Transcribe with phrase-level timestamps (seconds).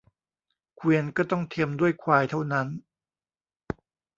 [0.75, 2.67] เกวียนก็ต้องเทียมด้วยควายเท่านั้น